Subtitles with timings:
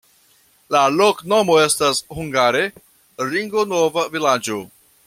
[0.75, 2.65] La loknomo estas hungare:
[3.35, 4.61] ringo-nova-vilaĝo.